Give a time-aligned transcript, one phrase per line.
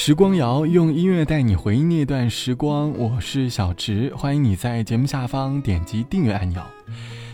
[0.00, 6.62] 时光谣用音乐带你回忆那段时光，我是小直，欢迎你在节目下方点击订阅按钮。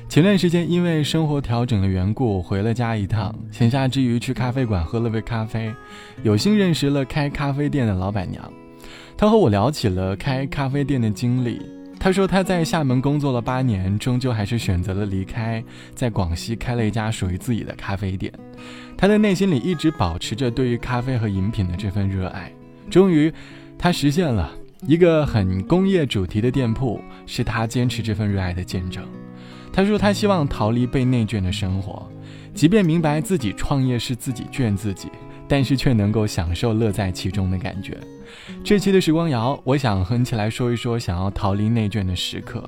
[0.09, 5.71] 前段时间因为生活调整的缘故，回了家一趟，闲暇之余去咖啡馆喝了杯咖啡，
[6.23, 8.51] 有幸认识了开咖啡店的老板娘，
[9.15, 11.61] 她和我聊起了开咖啡店的经历。
[12.01, 15.63] 她说她在厦门工作了八年，终究还是选择了离开，
[15.95, 18.33] 在广西开了一家属于自己的咖啡店。
[18.97, 22.51] 她的内心里一直保持着对于咖啡和饮品的这份热爱。
[22.91, 23.33] 终于，
[23.79, 24.51] 他实现了
[24.87, 29.05] 一个很工业主题的店铺，是他坚持这份热爱的见证。
[29.73, 32.09] 他说他希望逃离被内卷的生活，
[32.55, 35.09] 即便明白自己创业是自己卷自己，
[35.49, 37.99] 但是却能够享受乐在其中的感觉。
[38.63, 42.63] 这期的时光谣，我想和你起来说一说想要逃离内卷的时刻。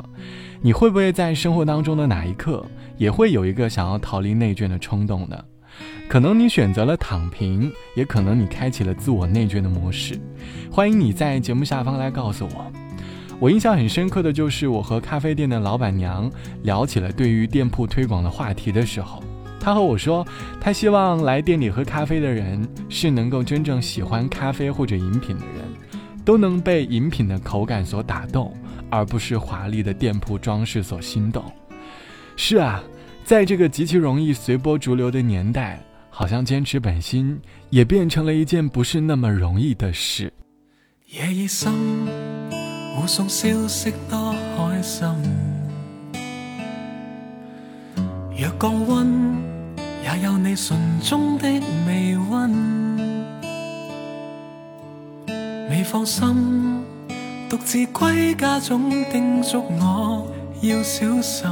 [0.60, 2.64] 你会不会在生活当中的哪一刻，
[2.96, 5.44] 也会有一个想要逃离内卷的冲动呢？
[6.08, 10.18] 可能你选择了躺平，也可能你开启了自我内卷的模式。
[10.70, 12.72] 欢迎你在节目下方来告诉我。
[13.40, 16.30] 我印象很深刻的就是我和咖啡店的老板娘
[16.62, 19.20] 聊起了对于店铺推广的话题的时候，
[19.58, 20.24] 她和我说，
[20.60, 25.64] 她希望来店里喝咖啡的人是能够真正喜欢咖啡或者饮品的人，
[26.24, 28.54] 都能被饮品的口感所打动，
[28.88, 31.44] 而不是华丽的店铺装饰所心动。
[32.36, 32.80] 是啊。
[33.24, 35.80] 在这个极其容易随波逐流的年代，
[36.18, 40.32] 好像坚持本心也变成了一件不是那么容易的事。
[41.08, 41.70] 夜已深，
[42.94, 45.06] 互送消息多开心。
[48.34, 49.36] 若降温，
[50.02, 51.46] 也有你唇中的
[51.86, 52.96] 微温。
[55.68, 56.82] 未放心，
[57.50, 60.26] 独自归家总叮嘱我
[60.62, 61.50] 要小心。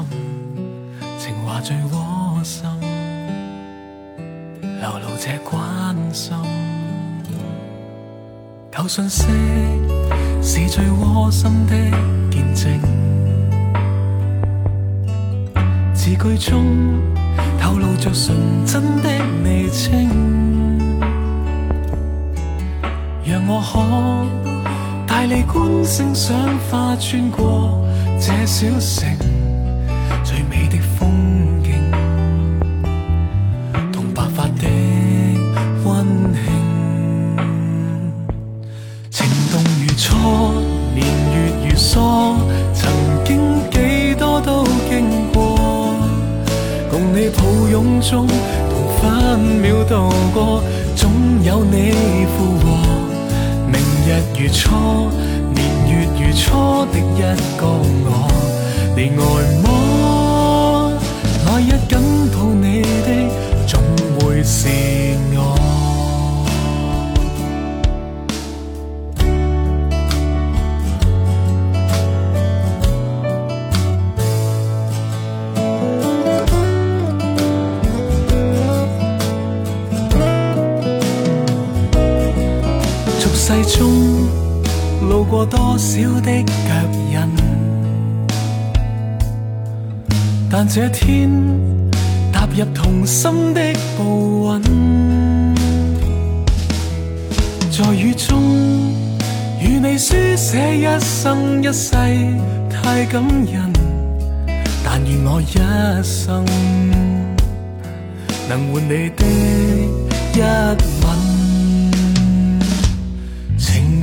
[1.19, 2.04] 情话最窝，
[4.85, 6.35] 流露这关心。
[8.71, 9.25] 旧信息
[10.43, 11.75] 是最窝心的
[12.31, 12.71] 见证，
[15.95, 17.01] 字句中
[17.59, 18.37] 透露着纯
[18.67, 19.09] 真的
[19.43, 20.07] 微情，
[23.25, 26.37] 让我可带你观星赏
[26.71, 27.83] 花，穿过
[28.21, 29.17] 这小城
[30.23, 31.04] 最美的风。
[47.75, 48.29] 中
[48.71, 50.63] 同分秒度过，
[50.95, 51.11] 总
[51.43, 51.93] 有你
[52.37, 52.65] 附和。
[53.67, 54.09] 明日
[54.39, 55.11] 如初，
[55.53, 55.59] 年
[55.91, 57.21] 月如初的一
[57.59, 57.67] 个
[58.07, 58.09] 我，
[58.95, 59.23] 你爱
[59.61, 59.65] 么？
[61.47, 61.99] 来日紧
[62.31, 63.09] 抱你的，
[63.67, 63.73] 总
[64.21, 64.69] 会是
[83.47, 84.27] 世中
[85.07, 86.73] 路过多少的脚
[87.13, 87.19] 印，
[90.51, 91.31] 但这天
[92.33, 93.61] 踏入同心的
[93.99, 95.55] 步韵，
[97.71, 98.41] 在雨中
[99.61, 101.93] 与你书写一生一世
[102.71, 103.71] 太感人，
[104.83, 106.47] 但愿我一生
[108.49, 109.23] 能换你的
[110.33, 111.34] 一吻。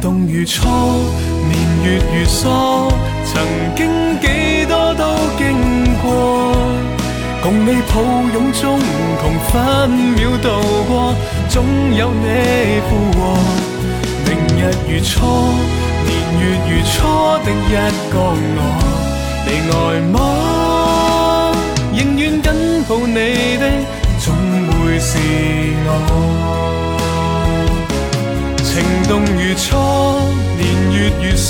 [0.02, 0.68] 动如初，
[1.48, 1.54] 年
[1.86, 2.92] 月如梭，
[3.24, 3.34] 曾
[3.76, 3.88] 经
[4.20, 5.04] 几多都
[5.38, 5.46] 经
[6.02, 6.04] 过。
[7.44, 8.02] 共你抱
[8.34, 8.80] 拥中，
[9.22, 10.50] 同分秒度
[10.90, 11.14] 过，
[11.50, 11.64] 总
[11.96, 13.20] 有你附和。
[14.26, 14.60] 明日
[14.90, 15.14] 如初，
[16.04, 16.10] 年
[16.42, 16.92] 月如初
[17.46, 17.72] 的一
[18.12, 18.14] 个
[18.58, 18.60] 我，
[19.46, 19.74] 你爱
[20.12, 20.16] 么？
[21.94, 22.48] 仍愿紧
[22.88, 23.14] 抱你
[23.58, 23.64] 的，
[24.20, 24.26] 总
[24.72, 25.10] 会是
[25.86, 25.90] 我。
[28.64, 29.76] 情动如初，
[31.42, 31.50] 年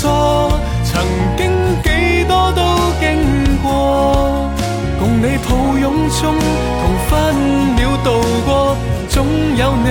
[0.84, 1.04] 曾
[1.36, 1.40] 经
[1.82, 2.60] 几多都
[2.98, 3.04] 经
[3.62, 4.50] 过。
[4.98, 5.48] 共你抱
[5.78, 6.34] 拥中，
[6.80, 7.10] 同分
[7.76, 8.08] 秒度
[8.46, 8.76] 过，
[9.10, 9.88] 总有你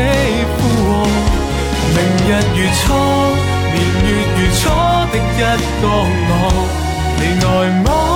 [0.57, 0.89] 附和。
[1.93, 2.81] 明日如初，
[3.73, 3.77] 年
[4.07, 4.61] 月如初
[5.11, 5.19] 的一
[5.81, 6.31] 个我，
[7.17, 7.47] 你爱
[7.83, 8.10] 么？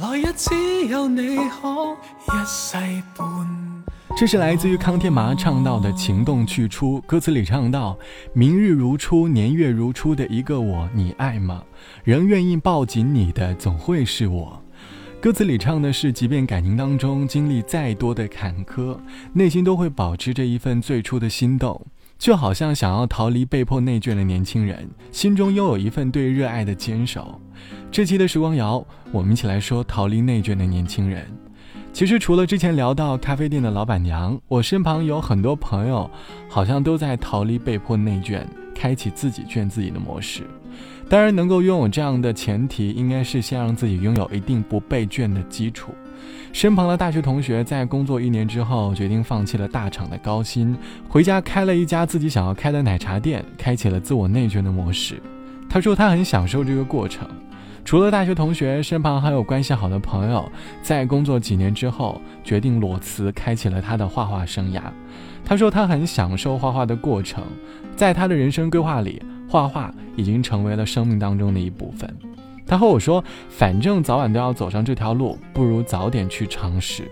[0.00, 1.94] 来日只有你可
[2.24, 2.78] 一世
[3.14, 3.26] 伴
[4.16, 7.98] 这是来自于康天麻唱到的情动去初，歌词里唱到
[8.32, 11.62] ：“明日如初，年月如初的一个我，你爱吗？
[12.02, 14.62] 仍愿意抱紧你的，总会是我。”
[15.20, 18.98] 歌词里唱的是，即便感情当中经历再多的坎坷，
[19.34, 21.86] 内心都会保持着一份最初的心动，
[22.20, 27.40] 就好像想要逃离被迫内卷的年轻人，心中拥有一份对热爱的坚守。
[27.90, 31.26] 这期的时光谣，我们一起来说逃离内卷的年轻人。
[31.94, 36.10] 其实除了之前聊到咖啡店的老板娘，我身旁有很多朋友，
[36.46, 40.42] 好像都在逃离被迫内卷，开启自己卷自己的模式。
[41.08, 45.92] 当然，能够拥有这样的前提，应该是先让自己拥有一定不被卷的基础。
[46.52, 50.76] 身旁的大学同学在工作一年之后，决定放弃了大厂的高薪，
[51.08, 55.20] 回家开了一家自己想要开的奶茶店，开启了自我内卷的模式。
[55.68, 57.28] 他说他很享受这个过程。
[57.82, 60.50] 除了大学同学，身旁还有关系好的朋友，
[60.82, 64.82] 在工作几年之后，决定裸辞，开启了他的画画生涯。
[65.44, 67.42] 他说他很享受画画的过程，
[67.96, 72.14] 在他的人生规划里，画画已经成为了生命当中的一部分。
[72.70, 77.10] 他和我说，反正早晚都要走上这条路，不如早点去尝试。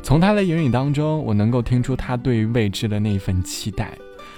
[0.00, 3.90] 从他的言语当中，我能够听出他对于未知的那份期待。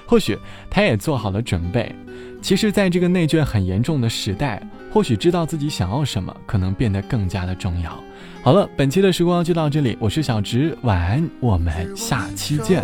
[0.06, 0.38] 或许
[0.70, 1.94] 他也做好了准备。
[2.40, 8.02] 其实，在这个内卷很严重的时代，或许知道自己想要什么，可能变得更加的重要。
[8.42, 12.82] 好了，本期的时光就到这里，我是小直，晚安，我们下期见。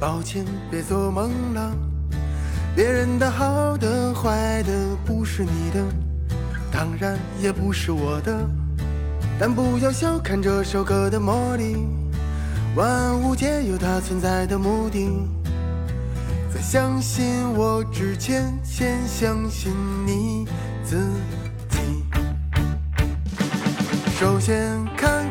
[0.00, 1.91] 抱歉，别做梦了。
[2.74, 4.72] 别人的好的、坏的，
[5.04, 5.84] 不是你的，
[6.70, 8.48] 当然也不是我的。
[9.38, 11.76] 但不要小看这首歌的魔力，
[12.74, 15.10] 万物皆有它存在的目的。
[16.54, 19.72] 在相信我之前，先相信
[20.06, 20.46] 你
[20.82, 20.96] 自
[21.68, 21.78] 己。
[24.18, 25.26] 首先看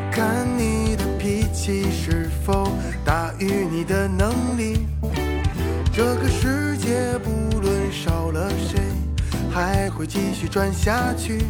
[9.53, 11.45] 还会继续转下去。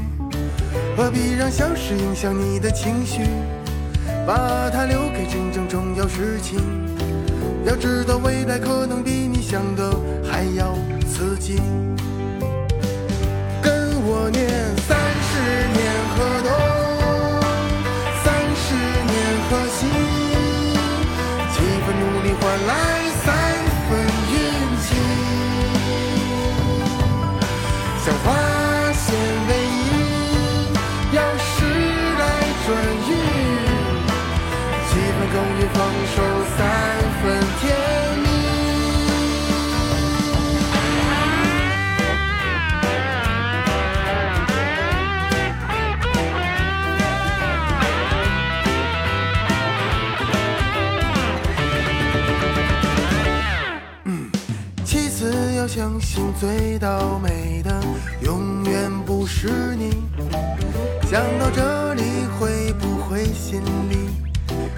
[0.98, 3.22] 何必让小事影响你的情绪？
[4.26, 6.60] 把它留给真正重要事情。
[7.66, 9.92] 要知道未来可能比你想的
[10.24, 10.74] 还要
[11.08, 11.62] 刺激。
[13.62, 14.50] 跟我念
[14.88, 14.98] 三
[56.42, 57.72] 最倒霉的
[58.22, 59.92] 永远不是你。
[61.08, 62.02] 想到这里
[62.40, 64.10] 会不会心里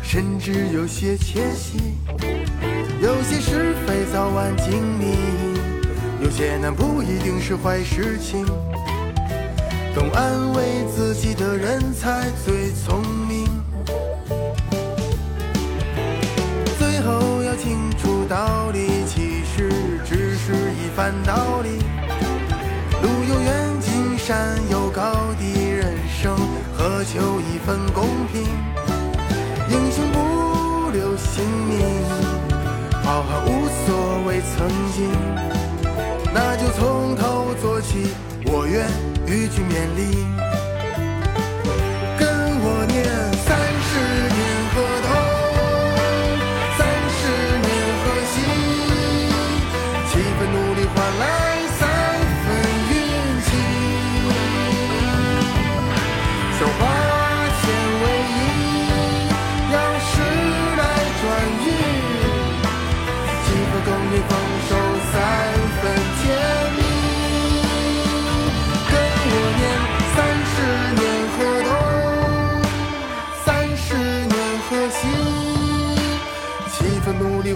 [0.01, 1.95] 甚至有些窃喜？
[3.01, 5.15] 有些是非早晚经历，
[6.21, 8.45] 有些难不一定是坏事情。
[9.95, 13.12] 懂安慰自己的人才最聪明。
[21.24, 21.79] 道理，
[23.01, 26.36] 路有远近，山有高低，人生
[26.75, 28.41] 何求一份公平？
[29.70, 31.79] 英雄不留姓名，
[33.03, 35.10] 好汉无所谓曾经。
[36.34, 38.08] 那就从头做起，
[38.46, 38.88] 我愿
[39.27, 40.52] 与君勉励。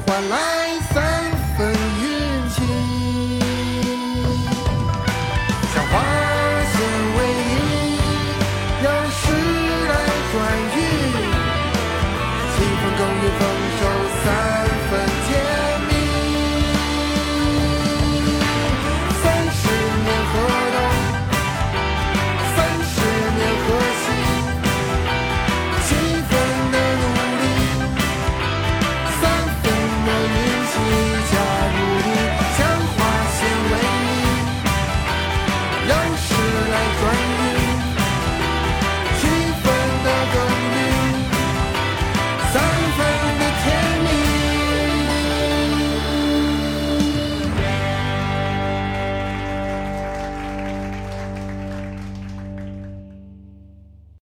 [0.05, 0.66] 换来。